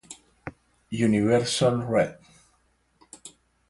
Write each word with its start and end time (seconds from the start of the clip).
Universelle 1.05 1.83
Rev. 1.85 2.17